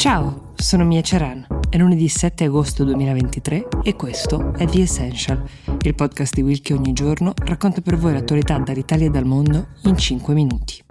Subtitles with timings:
[0.00, 1.46] Ciao, sono Mia Ceran.
[1.68, 5.46] È lunedì 7 agosto 2023 e questo è The Essential,
[5.82, 9.74] il podcast di Will che ogni giorno racconta per voi l'attualità dall'Italia e dal mondo
[9.82, 10.82] in 5 minuti.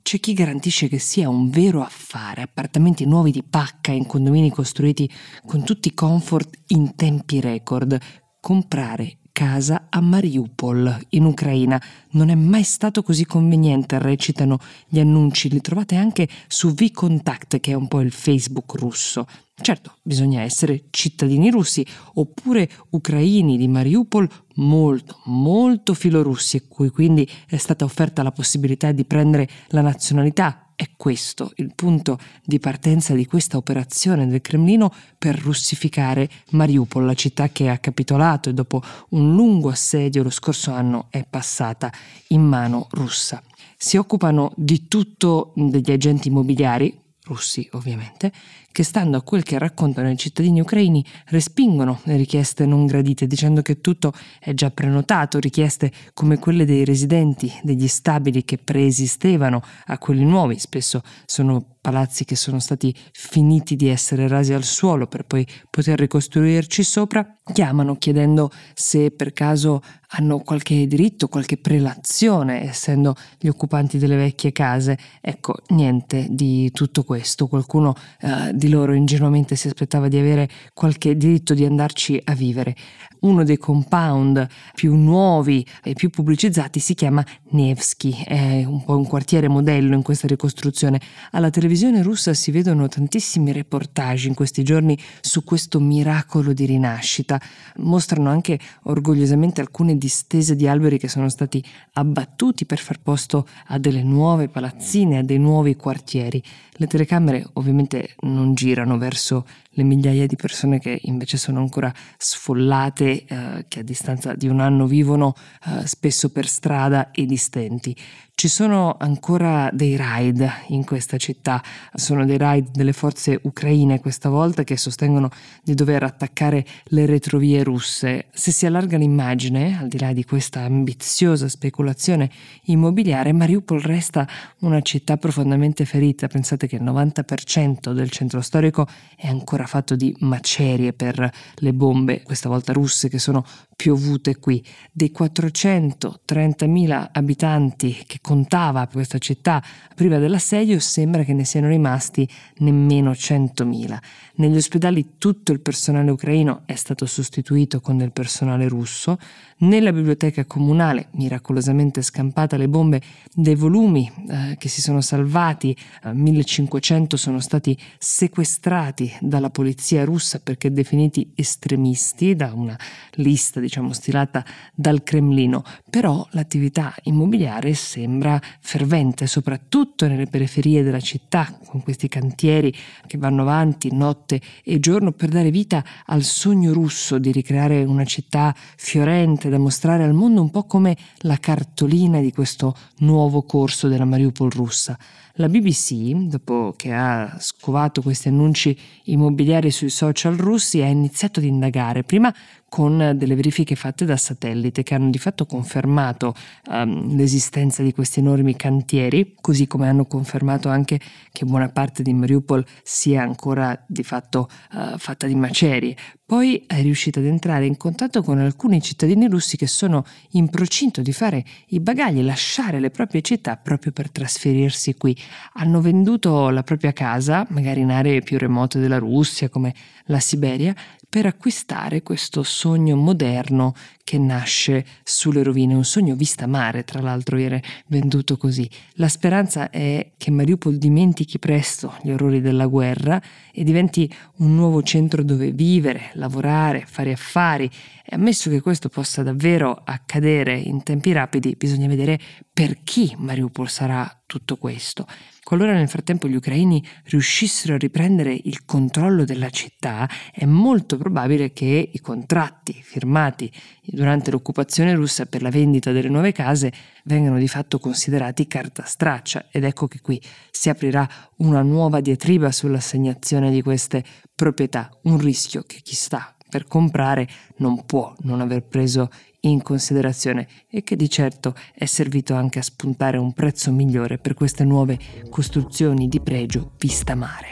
[0.00, 5.10] C'è chi garantisce che sia un vero affare, appartamenti nuovi di pacca in condomini costruiti
[5.44, 7.98] con tutti i comfort in tempi record,
[8.40, 11.82] comprare casa a Mariupol, in Ucraina.
[12.10, 15.50] Non è mai stato così conveniente, recitano gli annunci.
[15.50, 19.26] Li trovate anche su VKontakte, che è un po' il Facebook russo.
[19.56, 27.56] Certo, bisogna essere cittadini russi oppure ucraini di Mariupol molto, molto filorussi, cui quindi è
[27.56, 33.26] stata offerta la possibilità di prendere la nazionalità è questo il punto di partenza di
[33.26, 39.34] questa operazione del Cremlino per russificare Mariupol, la città che ha capitolato e dopo un
[39.34, 41.92] lungo assedio lo scorso anno è passata
[42.28, 43.40] in mano russa.
[43.76, 48.32] Si occupano di tutto degli agenti immobiliari, russi ovviamente,
[48.74, 53.62] che stando a quel che raccontano i cittadini ucraini respingono le richieste non gradite dicendo
[53.62, 59.96] che tutto è già prenotato, richieste come quelle dei residenti degli stabili che preesistevano a
[59.98, 65.26] quelli nuovi, spesso sono palazzi che sono stati finiti di essere rasi al suolo per
[65.26, 69.82] poi poter ricostruirci sopra, chiamano chiedendo se per caso
[70.16, 74.96] hanno qualche diritto, qualche prelazione, essendo gli occupanti delle vecchie case.
[75.20, 77.48] Ecco, niente di tutto questo.
[77.48, 82.74] Qualcuno eh, di loro ingenuamente si aspettava di avere qualche diritto di andarci a vivere.
[83.20, 89.06] Uno dei compound più nuovi e più pubblicizzati si chiama Nevsky, è un po' un
[89.06, 91.00] quartiere modello in questa ricostruzione.
[91.32, 97.40] Alla televisione russa si vedono tantissimi reportage in questi giorni su questo miracolo di rinascita.
[97.76, 101.62] Mostrano anche orgogliosamente alcune distese di alberi che sono stati
[101.94, 106.42] abbattuti per far posto a delle nuove palazzine, a dei nuovi quartieri.
[106.76, 113.24] Le telecamere ovviamente non girano verso le migliaia di persone che invece sono ancora sfollate,
[113.24, 115.34] eh, che a distanza di un anno vivono
[115.66, 117.94] eh, spesso per strada e distenti.
[118.36, 121.62] Ci sono ancora dei raid in questa città,
[121.94, 125.30] sono dei raid delle forze ucraine questa volta che sostengono
[125.62, 128.26] di dover attaccare le retrovie russe.
[128.32, 132.28] Se si allarga l'immagine, al di là di questa ambiziosa speculazione
[132.64, 134.28] immobiliare, Mariupol resta
[134.58, 136.26] una città profondamente ferita.
[136.26, 138.86] Pensate che il 90% del centro storico
[139.16, 143.44] è ancora fatto di macerie per le bombe, questa volta russe, che sono
[143.76, 144.64] piovute qui.
[144.92, 149.62] Dei 430.000 abitanti che contava questa città
[149.94, 153.98] prima dell'assedio, sembra che ne siano rimasti nemmeno 100.000.
[154.36, 159.18] Negli ospedali tutto il personale ucraino è stato sostituito con del personale russo.
[159.58, 163.00] Nella biblioteca comunale, miracolosamente scampata le bombe,
[163.32, 170.40] dei volumi eh, che si sono salvati, eh, 1500 sono stati sequestrati dalla polizia russa
[170.40, 172.76] perché definiti estremisti da una
[173.12, 174.44] lista diciamo stilata
[174.74, 182.72] dal Cremlino, però l'attività immobiliare sembra fervente, soprattutto nelle periferie della città, con questi cantieri
[183.06, 188.04] che vanno avanti notte e giorno per dare vita al sogno russo di ricreare una
[188.04, 193.88] città fiorente da mostrare al mondo un po' come la cartolina di questo nuovo corso
[193.88, 194.98] della Mariupol russa.
[195.38, 201.46] La BBC, dopo che ha scovato questi annunci immobiliari sui social russi, ha iniziato ad
[201.46, 202.32] indagare, prima
[202.74, 206.34] con delle verifiche fatte da satellite che hanno di fatto confermato
[206.70, 210.98] um, l'esistenza di questi enormi cantieri, così come hanno confermato anche
[211.30, 215.94] che buona parte di Mariupol sia ancora di fatto uh, fatta di macerie.
[216.26, 221.00] Poi è riuscita ad entrare in contatto con alcuni cittadini russi che sono in procinto
[221.00, 225.16] di fare i bagagli lasciare le proprie città proprio per trasferirsi qui.
[225.52, 229.72] Hanno venduto la propria casa, magari in aree più remote della Russia come
[230.06, 230.74] la Siberia,
[231.14, 237.36] per acquistare questo sogno moderno che nasce sulle rovine, un sogno vista mare, tra l'altro
[237.36, 238.68] viene venduto così.
[238.94, 243.22] La speranza è che Mariupol dimentichi presto gli orrori della guerra
[243.52, 247.70] e diventi un nuovo centro dove vivere, lavorare, fare affari.
[248.04, 252.18] E ammesso che questo possa davvero accadere in tempi rapidi, bisogna vedere
[252.52, 255.06] per chi Mariupol sarà tutto questo.
[255.42, 261.52] Qualora nel frattempo gli ucraini riuscissero a riprendere il controllo della città, è molto probabile
[261.52, 266.72] che i contratti firmati durante l'occupazione russa per la vendita delle nuove case
[267.04, 271.06] vengano di fatto considerati carta straccia ed ecco che qui si aprirà
[271.38, 274.02] una nuova diatriba sull'assegnazione di queste
[274.34, 279.10] proprietà, un rischio che chi sta per comprare non può non aver preso
[279.48, 284.34] in considerazione e che di certo è servito anche a spuntare un prezzo migliore per
[284.34, 284.98] queste nuove
[285.30, 287.50] costruzioni di pregio vista mare.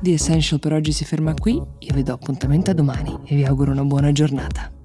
[0.00, 3.44] The Essential per oggi si ferma qui, io vi do appuntamento a domani e vi
[3.44, 4.77] auguro una buona giornata.